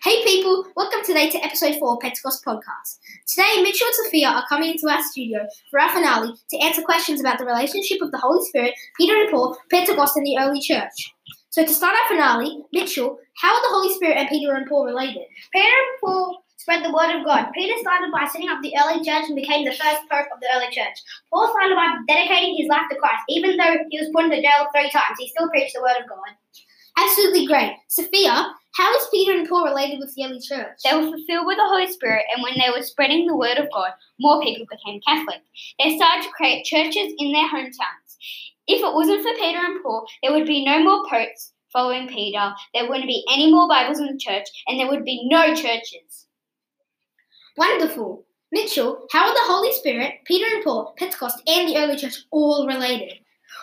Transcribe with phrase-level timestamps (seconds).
[0.00, 2.98] Hey people, welcome today to episode 4 of Pentecost Podcast.
[3.28, 7.20] Today, Mitchell and Sophia are coming into our studio for our finale to answer questions
[7.20, 11.14] about the relationship of the Holy Spirit, Peter and Paul, Pentecost, and the early church.
[11.50, 14.86] So to start our finale, Mitchell, how are the Holy Spirit and Peter and Paul
[14.86, 15.22] related?
[15.52, 17.52] Peter and Paul spread the word of God.
[17.54, 20.48] Peter started by setting up the early church and became the first pope of the
[20.56, 20.98] early church.
[21.30, 23.22] Paul started by dedicating his life to Christ.
[23.28, 26.08] Even though he was put into jail three times, he still preached the word of
[26.08, 26.34] God.
[26.98, 27.76] Absolutely great.
[27.88, 30.78] Sophia, how is Peter and Paul related with the early church?
[30.84, 33.70] They were fulfilled with the Holy Spirit, and when they were spreading the word of
[33.72, 35.42] God, more people became Catholic.
[35.78, 38.16] They started to create churches in their hometowns.
[38.66, 42.52] If it wasn't for Peter and Paul, there would be no more popes following Peter,
[42.74, 46.26] there wouldn't be any more Bibles in the church, and there would be no churches.
[47.56, 48.24] Wonderful.
[48.52, 52.66] Mitchell, how are the Holy Spirit, Peter and Paul, Pentecost, and the early church all
[52.66, 53.14] related?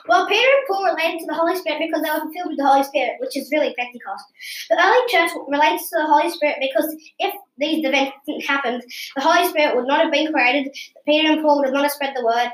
[0.07, 2.65] Well, Peter and Paul related to the Holy Spirit because they were filled with the
[2.65, 4.25] Holy Spirit, which is really Pentecost.
[4.69, 8.81] The early church relates to the Holy Spirit because if these events didn't happen,
[9.15, 12.15] the Holy Spirit would not have been created, Peter and Paul would not have spread
[12.15, 12.49] the word,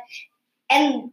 [0.70, 1.12] and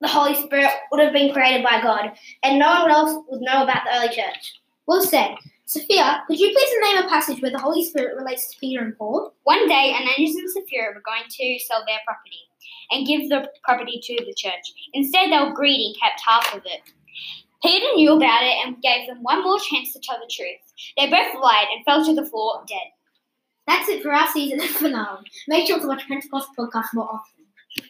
[0.00, 3.62] the Holy Spirit would have been created by God, and no one else would know
[3.62, 4.54] about the early church.
[4.86, 5.36] Well said.
[5.66, 8.96] Sophia, could you please name a passage where the Holy Spirit relates to Peter and
[8.98, 9.32] Paul?
[9.44, 12.44] One day, Ananias and Sapphira were going to sell their property
[12.90, 14.72] and give the property to the church.
[14.92, 16.80] Instead, they were greedy and kept half of it.
[17.62, 20.60] Peter knew about it and gave them one more chance to tell the truth.
[20.98, 22.92] They both lied and fell to the floor dead.
[23.66, 25.24] That's it for our season finale.
[25.48, 27.43] Make sure to watch Pentecost podcast more often.